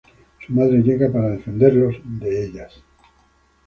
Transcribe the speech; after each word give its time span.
Su 0.43 0.51
madre 0.53 0.79
llega 0.81 1.11
para 1.13 1.29
defenderlo 1.29 1.91
de 2.03 2.45
ellas. 2.47 2.83